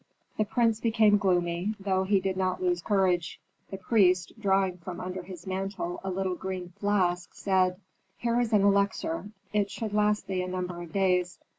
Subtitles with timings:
[0.39, 3.39] The prince became gloomy, though he did not lose courage.
[3.69, 7.79] The priest, drawing from under his mantle a little green flask, said,
[8.17, 9.29] "Here is an elixir.
[9.53, 11.37] It should last thee a number of days.